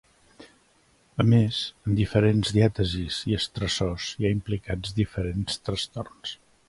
[1.23, 6.35] A més, en diferents diàtesis i estressors hi ha implicats diferents trastorns.